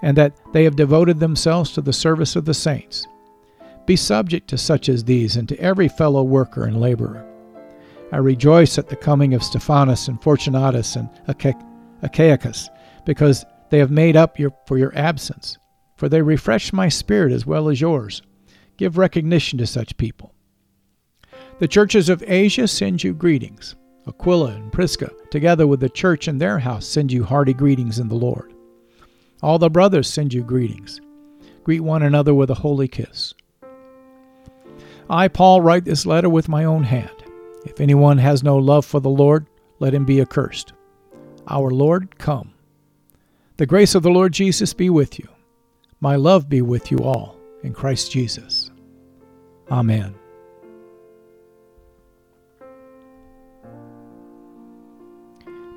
and 0.00 0.16
that 0.16 0.32
they 0.54 0.64
have 0.64 0.74
devoted 0.74 1.20
themselves 1.20 1.72
to 1.72 1.82
the 1.82 1.92
service 1.92 2.36
of 2.36 2.46
the 2.46 2.54
saints. 2.54 3.06
Be 3.84 3.96
subject 3.96 4.48
to 4.48 4.56
such 4.56 4.88
as 4.88 5.04
these 5.04 5.36
and 5.36 5.46
to 5.50 5.60
every 5.60 5.88
fellow 5.88 6.22
worker 6.22 6.64
and 6.64 6.80
laborer. 6.80 7.22
I 8.12 8.16
rejoice 8.16 8.78
at 8.78 8.88
the 8.88 8.96
coming 8.96 9.34
of 9.34 9.42
Stephanas 9.42 10.08
and 10.08 10.22
Fortunatus 10.22 10.96
and 10.96 11.10
Achaicus, 11.28 12.70
because 13.04 13.44
they 13.68 13.78
have 13.78 13.90
made 13.90 14.16
up 14.16 14.38
your, 14.38 14.52
for 14.66 14.78
your 14.78 14.96
absence, 14.96 15.58
for 15.96 16.08
they 16.08 16.22
refresh 16.22 16.72
my 16.72 16.88
spirit 16.88 17.30
as 17.30 17.44
well 17.44 17.68
as 17.68 17.82
yours. 17.82 18.22
Give 18.78 18.96
recognition 18.96 19.58
to 19.58 19.66
such 19.66 19.98
people. 19.98 20.32
The 21.58 21.68
churches 21.68 22.08
of 22.08 22.24
Asia 22.26 22.68
send 22.68 23.04
you 23.04 23.12
greetings. 23.12 23.76
Aquila 24.10 24.52
and 24.52 24.72
Prisca, 24.72 25.10
together 25.30 25.66
with 25.66 25.80
the 25.80 25.88
church 25.88 26.26
in 26.26 26.38
their 26.38 26.58
house, 26.58 26.86
send 26.86 27.12
you 27.12 27.24
hearty 27.24 27.54
greetings 27.54 28.00
in 28.00 28.08
the 28.08 28.16
Lord. 28.16 28.52
All 29.40 29.58
the 29.58 29.70
brothers 29.70 30.08
send 30.08 30.34
you 30.34 30.42
greetings. 30.42 31.00
Greet 31.62 31.80
one 31.80 32.02
another 32.02 32.34
with 32.34 32.50
a 32.50 32.54
holy 32.54 32.88
kiss. 32.88 33.34
I, 35.08 35.28
Paul, 35.28 35.60
write 35.60 35.84
this 35.84 36.06
letter 36.06 36.28
with 36.28 36.48
my 36.48 36.64
own 36.64 36.82
hand. 36.82 37.10
If 37.64 37.80
anyone 37.80 38.18
has 38.18 38.42
no 38.42 38.58
love 38.58 38.84
for 38.84 39.00
the 39.00 39.08
Lord, 39.08 39.46
let 39.78 39.94
him 39.94 40.04
be 40.04 40.20
accursed. 40.20 40.72
Our 41.48 41.70
Lord, 41.70 42.18
come. 42.18 42.52
The 43.58 43.66
grace 43.66 43.94
of 43.94 44.02
the 44.02 44.10
Lord 44.10 44.32
Jesus 44.32 44.74
be 44.74 44.90
with 44.90 45.18
you. 45.18 45.28
My 46.00 46.16
love 46.16 46.48
be 46.48 46.62
with 46.62 46.90
you 46.90 46.98
all 46.98 47.36
in 47.62 47.74
Christ 47.74 48.10
Jesus. 48.10 48.70
Amen. 49.70 50.19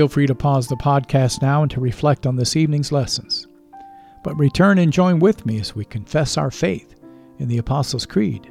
Feel 0.00 0.08
free 0.08 0.26
to 0.28 0.34
pause 0.34 0.66
the 0.66 0.76
podcast 0.76 1.42
now 1.42 1.60
and 1.60 1.70
to 1.72 1.78
reflect 1.78 2.26
on 2.26 2.34
this 2.34 2.56
evening's 2.56 2.90
lessons 2.90 3.46
but 4.22 4.34
return 4.38 4.78
and 4.78 4.90
join 4.90 5.18
with 5.18 5.44
me 5.44 5.60
as 5.60 5.76
we 5.76 5.84
confess 5.84 6.38
our 6.38 6.50
faith 6.50 6.94
in 7.38 7.48
the 7.48 7.58
Apostles' 7.58 8.06
Creed. 8.06 8.50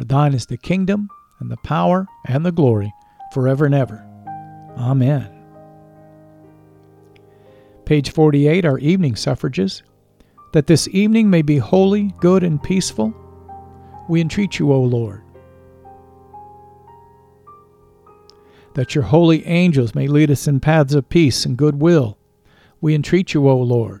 For 0.00 0.06
thine 0.06 0.32
is 0.32 0.46
the 0.46 0.56
kingdom, 0.56 1.10
and 1.40 1.50
the 1.50 1.58
power, 1.58 2.06
and 2.26 2.42
the 2.42 2.52
glory, 2.52 2.90
forever 3.34 3.66
and 3.66 3.74
ever. 3.74 4.02
Amen. 4.78 5.30
Page 7.84 8.10
48, 8.10 8.64
our 8.64 8.78
evening 8.78 9.14
suffrages. 9.14 9.82
That 10.54 10.68
this 10.68 10.88
evening 10.88 11.28
may 11.28 11.42
be 11.42 11.58
holy, 11.58 12.14
good, 12.18 12.42
and 12.42 12.62
peaceful, 12.62 13.14
we 14.08 14.22
entreat 14.22 14.58
you, 14.58 14.72
O 14.72 14.80
Lord. 14.80 15.22
That 18.72 18.94
your 18.94 19.04
holy 19.04 19.46
angels 19.46 19.94
may 19.94 20.06
lead 20.06 20.30
us 20.30 20.48
in 20.48 20.60
paths 20.60 20.94
of 20.94 21.10
peace 21.10 21.44
and 21.44 21.58
goodwill, 21.58 22.16
we 22.80 22.94
entreat 22.94 23.34
you, 23.34 23.46
O 23.46 23.58
Lord. 23.58 24.00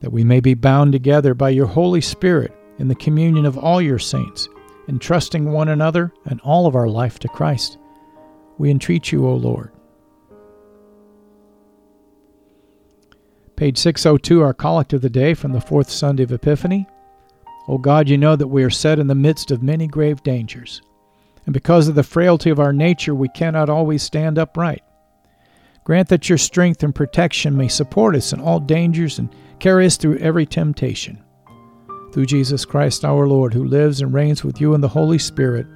That 0.00 0.12
we 0.12 0.24
may 0.24 0.40
be 0.40 0.54
bound 0.54 0.92
together 0.92 1.34
by 1.34 1.50
your 1.50 1.66
Holy 1.66 2.00
Spirit 2.00 2.56
in 2.78 2.88
the 2.88 2.94
communion 2.94 3.44
of 3.44 3.58
all 3.58 3.80
your 3.82 3.98
saints, 3.98 4.48
entrusting 4.88 5.52
one 5.52 5.68
another 5.68 6.12
and 6.24 6.40
all 6.40 6.66
of 6.66 6.74
our 6.74 6.88
life 6.88 7.18
to 7.20 7.28
Christ, 7.28 7.78
we 8.60 8.70
entreat 8.70 9.10
you, 9.10 9.26
O 9.26 9.34
Lord. 9.34 9.72
Page 13.56 13.78
602, 13.78 14.42
our 14.42 14.52
collect 14.52 14.92
of 14.92 15.00
the 15.00 15.08
day 15.08 15.32
from 15.32 15.52
the 15.52 15.62
fourth 15.62 15.90
Sunday 15.90 16.24
of 16.24 16.32
Epiphany. 16.32 16.86
O 17.68 17.78
God, 17.78 18.08
you 18.08 18.18
know 18.18 18.36
that 18.36 18.48
we 18.48 18.62
are 18.62 18.70
set 18.70 18.98
in 18.98 19.06
the 19.06 19.14
midst 19.14 19.50
of 19.50 19.62
many 19.62 19.86
grave 19.86 20.22
dangers, 20.22 20.82
and 21.46 21.54
because 21.54 21.88
of 21.88 21.94
the 21.94 22.02
frailty 22.02 22.50
of 22.50 22.60
our 22.60 22.72
nature, 22.72 23.14
we 23.14 23.28
cannot 23.28 23.70
always 23.70 24.02
stand 24.02 24.38
upright. 24.38 24.82
Grant 25.90 26.08
that 26.10 26.28
your 26.28 26.38
strength 26.38 26.84
and 26.84 26.94
protection 26.94 27.56
may 27.56 27.66
support 27.66 28.14
us 28.14 28.32
in 28.32 28.40
all 28.40 28.60
dangers 28.60 29.18
and 29.18 29.28
carry 29.58 29.86
us 29.86 29.96
through 29.96 30.18
every 30.18 30.46
temptation. 30.46 31.20
Through 32.12 32.26
Jesus 32.26 32.64
Christ 32.64 33.04
our 33.04 33.26
Lord, 33.26 33.52
who 33.52 33.64
lives 33.64 34.00
and 34.00 34.14
reigns 34.14 34.44
with 34.44 34.60
you 34.60 34.74
in 34.74 34.82
the 34.82 34.86
Holy 34.86 35.18
Spirit, 35.18 35.66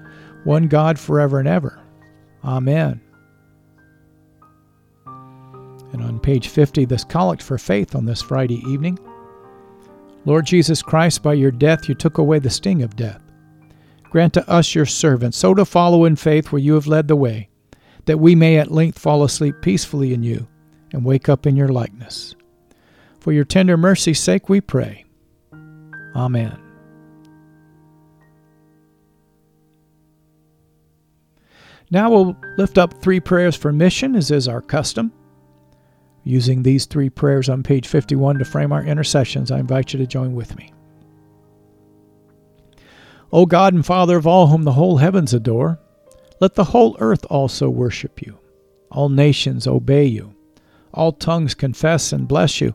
one 0.45 0.69
God 0.69 1.01
forever 1.01 1.41
and 1.41 1.49
ever. 1.49 1.83
Amen. 2.45 3.01
And 5.05 6.01
on 6.01 6.21
page 6.21 6.47
50, 6.47 6.85
this 6.85 7.03
collect 7.03 7.43
for 7.43 7.59
faith 7.59 7.97
on 7.97 8.05
this 8.05 8.23
Friday 8.23 8.63
evening. 8.69 9.01
Lord 10.27 10.47
Jesus 10.47 10.81
Christ, 10.81 11.25
by 11.25 11.33
your 11.33 11.51
death 11.51 11.89
you 11.89 11.97
took 11.97 12.19
away 12.19 12.39
the 12.39 12.51
sting 12.51 12.85
of 12.85 12.95
death. 12.95 13.21
Grant 14.11 14.35
to 14.35 14.49
us, 14.49 14.77
your 14.77 14.87
servants, 14.87 15.37
so 15.37 15.55
to 15.55 15.65
follow 15.65 16.05
in 16.05 16.15
faith 16.15 16.53
where 16.53 16.63
you 16.63 16.75
have 16.75 16.87
led 16.87 17.09
the 17.09 17.17
way, 17.17 17.49
that 18.07 18.19
we 18.19 18.35
may 18.35 18.59
at 18.59 18.71
length 18.71 18.99
fall 18.99 19.25
asleep 19.25 19.57
peacefully 19.63 20.13
in 20.13 20.23
you 20.23 20.47
and 20.93 21.05
wake 21.05 21.29
up 21.29 21.47
in 21.47 21.57
your 21.57 21.69
likeness. 21.69 22.35
For 23.21 23.33
your 23.33 23.45
tender 23.45 23.77
mercy's 23.77 24.21
sake 24.21 24.49
we 24.49 24.61
pray. 24.61 25.05
Amen. 26.15 26.59
Now 31.91 32.11
we'll 32.11 32.37
lift 32.57 32.79
up 32.79 33.01
three 33.01 33.21
prayers 33.21 33.57
for 33.57 33.73
mission, 33.73 34.17
as 34.17 34.31
is 34.31 34.49
our 34.49 34.61
custom. 34.61 35.13
Using 36.25 36.63
these 36.63 36.87
three 36.87 37.11
prayers 37.11 37.49
on 37.49 37.63
page 37.63 37.87
51 37.87 38.39
to 38.39 38.45
frame 38.45 38.73
our 38.73 38.83
intercessions, 38.83 39.51
I 39.51 39.59
invite 39.59 39.93
you 39.93 39.99
to 39.99 40.07
join 40.07 40.35
with 40.35 40.57
me. 40.57 40.73
O 43.33 43.47
God 43.47 43.75
and 43.75 43.85
Father 43.85 44.17
of 44.17 44.27
all 44.27 44.47
whom 44.47 44.63
the 44.63 44.73
whole 44.73 44.97
heavens 44.97 45.35
adore, 45.35 45.79
let 46.41 46.55
the 46.55 46.65
whole 46.65 46.97
earth 47.01 47.25
also 47.31 47.71
worship 47.71 48.23
you. 48.23 48.39
All 48.91 49.09
nations 49.09 49.67
obey 49.67 50.05
you. 50.05 50.35
All 50.93 51.13
tongues 51.13 51.55
confess 51.55 52.13
and 52.13 52.29
bless 52.29 52.61
you, 52.61 52.75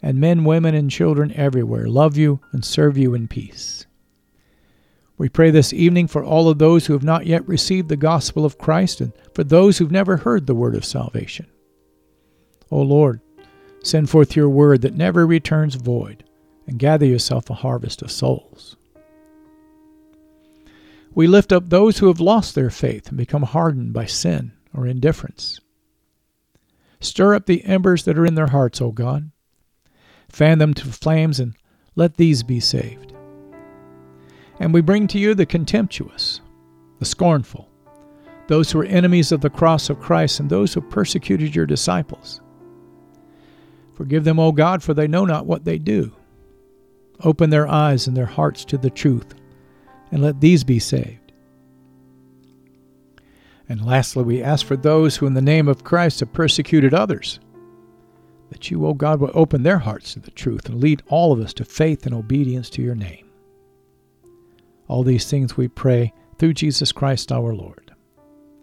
and 0.00 0.18
men, 0.18 0.44
women, 0.44 0.74
and 0.74 0.90
children 0.90 1.32
everywhere 1.34 1.88
love 1.88 2.16
you 2.16 2.40
and 2.52 2.64
serve 2.64 2.96
you 2.96 3.14
in 3.14 3.28
peace. 3.28 3.86
We 5.18 5.28
pray 5.28 5.50
this 5.50 5.72
evening 5.72 6.06
for 6.06 6.22
all 6.22 6.48
of 6.48 6.58
those 6.58 6.86
who 6.86 6.92
have 6.92 7.02
not 7.02 7.26
yet 7.26 7.46
received 7.48 7.88
the 7.88 7.96
gospel 7.96 8.44
of 8.44 8.56
Christ 8.56 9.00
and 9.00 9.12
for 9.34 9.42
those 9.42 9.78
who've 9.78 9.90
never 9.90 10.18
heard 10.18 10.46
the 10.46 10.54
word 10.54 10.76
of 10.76 10.84
salvation. 10.84 11.46
O 12.70 12.80
Lord, 12.80 13.20
send 13.82 14.08
forth 14.08 14.36
your 14.36 14.48
word 14.48 14.82
that 14.82 14.94
never 14.94 15.26
returns 15.26 15.74
void, 15.74 16.24
and 16.66 16.78
gather 16.78 17.06
yourself 17.06 17.50
a 17.50 17.54
harvest 17.54 18.00
of 18.00 18.12
souls. 18.12 18.76
We 21.14 21.26
lift 21.26 21.52
up 21.52 21.68
those 21.68 21.98
who 21.98 22.08
have 22.08 22.20
lost 22.20 22.54
their 22.54 22.70
faith 22.70 23.08
and 23.08 23.16
become 23.16 23.42
hardened 23.42 23.92
by 23.92 24.06
sin 24.06 24.52
or 24.74 24.86
indifference. 24.86 25.60
Stir 27.00 27.34
up 27.34 27.46
the 27.46 27.64
embers 27.64 28.04
that 28.04 28.18
are 28.18 28.26
in 28.26 28.34
their 28.34 28.48
hearts, 28.48 28.80
O 28.80 28.90
God. 28.90 29.30
Fan 30.28 30.58
them 30.58 30.74
to 30.74 30.86
flames 30.86 31.40
and 31.40 31.54
let 31.96 32.16
these 32.16 32.42
be 32.42 32.60
saved. 32.60 33.14
And 34.60 34.74
we 34.74 34.80
bring 34.80 35.06
to 35.08 35.18
you 35.18 35.34
the 35.34 35.46
contemptuous, 35.46 36.40
the 36.98 37.04
scornful, 37.04 37.68
those 38.48 38.70
who 38.70 38.80
are 38.80 38.84
enemies 38.84 39.30
of 39.30 39.40
the 39.40 39.50
cross 39.50 39.90
of 39.90 40.00
Christ, 40.00 40.40
and 40.40 40.50
those 40.50 40.74
who 40.74 40.80
persecuted 40.80 41.54
your 41.54 41.66
disciples. 41.66 42.40
Forgive 43.94 44.24
them, 44.24 44.38
O 44.38 44.52
God, 44.52 44.82
for 44.82 44.94
they 44.94 45.06
know 45.06 45.24
not 45.24 45.46
what 45.46 45.64
they 45.64 45.78
do. 45.78 46.12
Open 47.24 47.50
their 47.50 47.68
eyes 47.68 48.06
and 48.06 48.16
their 48.16 48.26
hearts 48.26 48.64
to 48.66 48.78
the 48.78 48.90
truth, 48.90 49.34
and 50.10 50.22
let 50.22 50.40
these 50.40 50.64
be 50.64 50.78
saved. 50.78 51.32
And 53.68 53.84
lastly, 53.84 54.24
we 54.24 54.42
ask 54.42 54.64
for 54.64 54.76
those 54.76 55.16
who, 55.16 55.26
in 55.26 55.34
the 55.34 55.42
name 55.42 55.68
of 55.68 55.84
Christ, 55.84 56.20
have 56.20 56.32
persecuted 56.32 56.94
others, 56.94 57.38
that 58.50 58.70
you, 58.70 58.86
O 58.86 58.94
God, 58.94 59.20
will 59.20 59.30
open 59.34 59.62
their 59.62 59.78
hearts 59.78 60.14
to 60.14 60.20
the 60.20 60.30
truth 60.30 60.68
and 60.68 60.80
lead 60.80 61.02
all 61.08 61.32
of 61.32 61.40
us 61.40 61.52
to 61.54 61.64
faith 61.64 62.06
and 62.06 62.14
obedience 62.14 62.70
to 62.70 62.82
your 62.82 62.94
name. 62.94 63.28
All 64.86 65.02
these 65.02 65.28
things 65.28 65.56
we 65.56 65.68
pray 65.68 66.14
through 66.38 66.54
Jesus 66.54 66.92
Christ 66.92 67.30
our 67.30 67.54
Lord. 67.54 67.92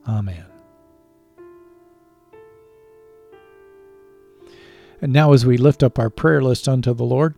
Amen. 0.07 0.45
And 5.01 5.13
now, 5.13 5.33
as 5.33 5.45
we 5.45 5.57
lift 5.57 5.83
up 5.83 5.99
our 5.99 6.09
prayer 6.09 6.41
list 6.41 6.67
unto 6.67 6.93
the 6.93 7.03
Lord, 7.03 7.35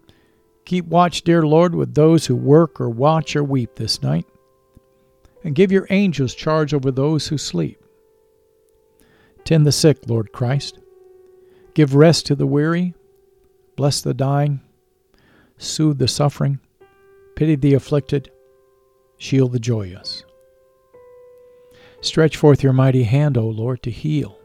keep 0.67 0.86
watch, 0.86 1.21
dear 1.21 1.43
Lord, 1.43 1.73
with 1.73 1.95
those 1.95 2.25
who 2.25 2.36
work 2.36 2.82
or 2.82 2.89
watch 2.89 3.36
or 3.36 3.43
weep 3.43 3.75
this 3.75 4.03
night, 4.03 4.25
and 5.43 5.56
give 5.56 5.71
your 5.71 5.88
angels 5.89 6.36
charge 6.36 6.73
over 6.73 6.91
those 6.91 7.27
who 7.27 7.38
sleep. 7.38 7.82
Tend 9.45 9.65
the 9.65 9.71
sick, 9.71 9.99
Lord 10.08 10.34
Christ. 10.34 10.77
Give 11.73 11.95
rest 11.95 12.25
to 12.25 12.36
the 12.36 12.45
weary. 12.45 12.93
Bless 13.77 14.01
the 14.01 14.13
dying. 14.13 14.60
Soothe 15.58 15.99
the 15.99 16.08
suffering. 16.08 16.60
Pity 17.36 17.56
the 17.56 17.73
afflicted. 17.73 18.30
Shield 19.17 19.53
the 19.53 19.60
joyous. 19.60 20.25
Stretch 22.01 22.36
forth 22.36 22.62
your 22.62 22.73
mighty 22.73 23.03
hand, 23.03 23.38
O 23.38 23.47
Lord, 23.47 23.82
to 23.84 23.91
heal, 23.91 24.38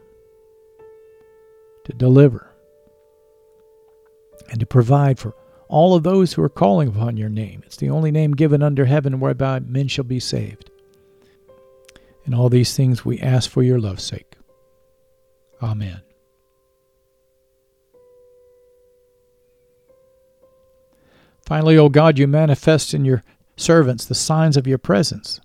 to 1.83 1.93
deliver, 1.93 2.49
and 4.49 4.59
to 4.59 4.65
provide 4.65 5.19
for 5.19 5.35
all 5.73 5.95
of 5.95 6.03
those 6.03 6.33
who 6.33 6.43
are 6.43 6.49
calling 6.49 6.87
upon 6.87 7.17
your 7.17 7.29
name. 7.29 7.63
It's 7.65 7.77
the 7.77 7.89
only 7.89 8.11
name 8.11 8.35
given 8.35 8.61
under 8.61 8.85
heaven 8.85 9.19
whereby 9.19 9.59
men 9.59 9.87
shall 9.87 10.03
be 10.03 10.19
saved. 10.19 10.69
And 12.25 12.35
all 12.35 12.47
these 12.47 12.77
things 12.77 13.03
we 13.03 13.19
ask 13.19 13.49
for 13.49 13.63
your 13.63 13.79
love's 13.79 14.03
sake. 14.03 14.37
Amen. 15.63 16.01
Finally, 21.43 21.79
O 21.79 21.89
God, 21.89 22.19
you 22.19 22.27
manifest 22.27 22.93
in 22.93 23.03
your 23.03 23.23
servants 23.57 24.05
the 24.05 24.13
signs 24.13 24.55
of 24.55 24.67
your 24.67 24.77
presence. 24.77 25.41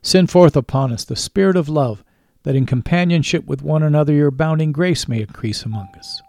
Send 0.00 0.30
forth 0.30 0.56
upon 0.56 0.94
us 0.94 1.04
the 1.04 1.14
Spirit 1.14 1.56
of 1.56 1.68
love, 1.68 2.02
that 2.44 2.56
in 2.56 2.64
companionship 2.64 3.44
with 3.44 3.60
one 3.60 3.82
another 3.82 4.14
your 4.14 4.28
abounding 4.28 4.72
grace 4.72 5.06
may 5.06 5.20
increase 5.20 5.62
among 5.62 5.88
us. 5.98 6.22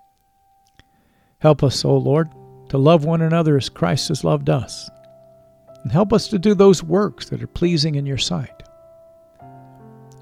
Help 1.40 1.64
us, 1.64 1.86
O 1.86 1.96
Lord, 1.96 2.28
to 2.74 2.80
love 2.80 3.06
one 3.06 3.22
another 3.22 3.56
as 3.56 3.70
Christ 3.70 4.08
has 4.08 4.24
loved 4.24 4.50
us, 4.50 4.90
and 5.84 5.92
help 5.92 6.12
us 6.12 6.28
to 6.30 6.40
do 6.40 6.56
those 6.56 6.82
works 6.82 7.30
that 7.30 7.44
are 7.44 7.46
pleasing 7.46 7.94
in 7.94 8.06
your 8.08 8.18
sight. 8.18 8.64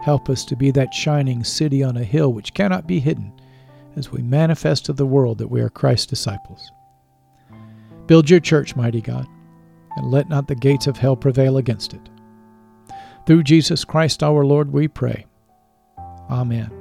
Help 0.02 0.30
us 0.30 0.44
to 0.44 0.58
be 0.58 0.70
that 0.72 0.94
shining 0.94 1.46
city 1.46 1.82
on 1.82 1.96
a 1.96 2.04
hill 2.04 2.34
which 2.34 2.54
cannot 2.54 2.88
be 2.88 3.00
hidden 3.00 3.32
as 3.96 4.12
we 4.12 4.22
manifest 4.22 4.84
to 4.84 4.92
the 4.92 5.06
world 5.06 5.38
that 5.38 5.48
we 5.48 5.62
are 5.62 5.70
Christ's 5.70 6.08
disciples. 6.08 6.74
Build 8.06 8.30
your 8.30 8.42
church, 8.42 8.76
mighty 8.76 9.00
God, 9.00 9.28
and 9.96 10.12
let 10.12 10.28
not 10.28 10.50
the 10.50 10.56
gates 10.56 10.88
of 10.88 10.98
hell 10.98 11.16
prevail 11.16 11.56
against 11.56 11.94
it. 11.94 12.10
Through 13.26 13.44
Jesus 13.44 13.86
Christ 13.86 14.24
our 14.24 14.44
Lord, 14.44 14.74
we 14.74 14.90
pray. 14.90 15.26
Amen. 16.30 16.81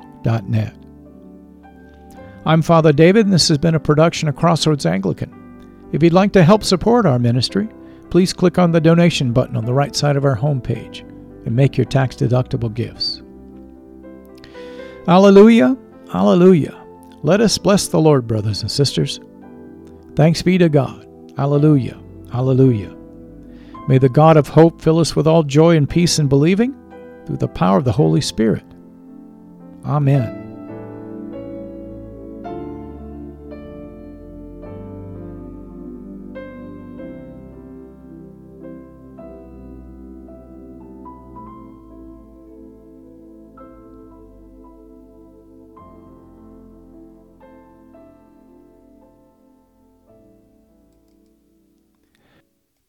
net. 0.25 0.75
I'm 2.45 2.61
Father 2.61 2.91
David, 2.91 3.25
and 3.25 3.33
this 3.33 3.47
has 3.49 3.57
been 3.57 3.75
a 3.75 3.79
production 3.79 4.27
of 4.27 4.35
Crossroads 4.35 4.85
Anglican. 4.85 5.89
If 5.91 6.01
you'd 6.01 6.13
like 6.13 6.31
to 6.33 6.43
help 6.43 6.63
support 6.63 7.05
our 7.05 7.19
ministry, 7.19 7.69
please 8.09 8.33
click 8.33 8.57
on 8.57 8.71
the 8.71 8.81
donation 8.81 9.31
button 9.31 9.55
on 9.55 9.65
the 9.65 9.73
right 9.73 9.95
side 9.95 10.15
of 10.15 10.25
our 10.25 10.35
homepage 10.35 11.01
and 11.45 11.55
make 11.55 11.77
your 11.77 11.85
tax 11.85 12.15
deductible 12.15 12.73
gifts. 12.73 13.21
Alleluia, 15.07 15.77
Alleluia. 16.13 16.77
Let 17.23 17.41
us 17.41 17.57
bless 17.57 17.87
the 17.87 17.99
Lord, 17.99 18.27
brothers 18.27 18.61
and 18.61 18.71
sisters. 18.71 19.19
Thanks 20.15 20.41
be 20.41 20.57
to 20.57 20.69
God. 20.69 21.07
Alleluia, 21.37 22.01
Alleluia. 22.33 22.95
May 23.87 23.97
the 23.97 24.09
God 24.09 24.37
of 24.37 24.47
hope 24.47 24.81
fill 24.81 24.99
us 24.99 25.15
with 25.15 25.27
all 25.27 25.43
joy 25.43 25.75
and 25.75 25.89
peace 25.89 26.19
in 26.19 26.27
believing 26.27 26.75
through 27.25 27.37
the 27.37 27.47
power 27.47 27.77
of 27.77 27.83
the 27.83 27.91
Holy 27.91 28.21
Spirit 28.21 28.63
Amen. 29.85 30.40